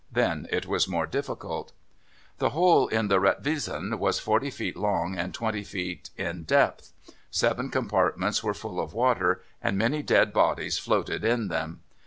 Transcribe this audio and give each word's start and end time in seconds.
Then 0.11 0.47
it 0.51 0.65
was 0.65 0.87
more 0.87 1.05
difficult. 1.05 1.73
The 2.39 2.49
hole 2.57 2.87
in 2.87 3.07
the 3.07 3.19
Retvisan 3.19 3.99
was 3.99 4.17
40 4.19 4.49
feet 4.49 4.75
long 4.75 5.15
and 5.15 5.31
20 5.31 5.63
feet 5.63 6.09
in 6.17 6.41
depth. 6.41 6.91
Seven 7.29 7.69
compartments 7.69 8.43
were 8.43 8.55
full 8.55 8.79
of 8.79 8.95
water, 8.95 9.43
and 9.61 9.77
many 9.77 10.01
dead 10.01 10.33
bodies 10.33 10.79
floated 10.79 11.23
in 11.23 11.49
them. 11.49 11.81